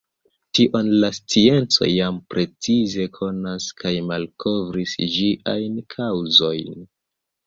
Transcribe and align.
Tion 0.59 0.87
la 1.01 1.07
scienco 1.15 1.89
jam 1.89 2.15
precize 2.33 3.05
konas 3.17 3.67
kaj 3.81 3.91
malkovris 4.07 4.95
ĝiajn 5.19 5.77
kaŭzojn. 5.97 6.83